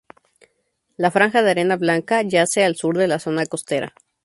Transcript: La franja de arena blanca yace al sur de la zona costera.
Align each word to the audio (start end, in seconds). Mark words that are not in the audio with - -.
La 0.97 1.11
franja 1.11 1.43
de 1.43 1.51
arena 1.51 1.75
blanca 1.77 2.23
yace 2.23 2.63
al 2.65 2.75
sur 2.75 2.97
de 2.97 3.07
la 3.07 3.19
zona 3.19 3.45
costera. 3.45 3.93